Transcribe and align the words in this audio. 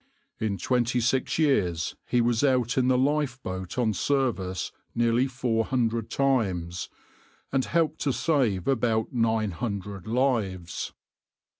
In 0.39 0.57
twenty 0.57 0.99
six 0.99 1.37
years 1.37 1.95
he 2.07 2.21
was 2.21 2.43
out 2.43 2.75
in 2.75 2.87
the 2.87 2.97
lifeboat 2.97 3.77
on 3.77 3.93
service 3.93 4.71
nearly 4.95 5.27
four 5.27 5.65
hundred 5.65 6.09
times, 6.09 6.89
and 7.51 7.65
helped 7.65 7.99
to 8.01 8.11
save 8.11 8.67
about 8.67 9.13
nine 9.13 9.51
hundred 9.51 10.07
lives. 10.07 10.91